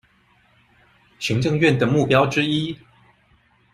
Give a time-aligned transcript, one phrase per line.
[1.19, 2.75] 行政院的目標之一